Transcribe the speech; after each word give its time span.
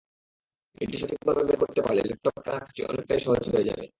এটি 0.81 0.95
সঠিকভাবে 0.97 1.41
বের 1.43 1.57
করতে 1.61 1.79
পারলে 1.81 2.01
ল্যাপটপ 2.01 2.35
কেনার 2.37 2.59
কাজটি 2.59 2.81
অনেকটাই 2.83 3.19
সহজ 3.19 3.43
হয়ে 3.49 3.67
যাবে। 3.69 3.85